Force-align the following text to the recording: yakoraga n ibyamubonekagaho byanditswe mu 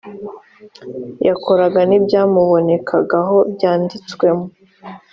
yakoraga 1.27 1.81
n 1.89 1.91
ibyamubonekagaho 1.97 3.35
byanditswe 3.53 4.27
mu 4.37 4.45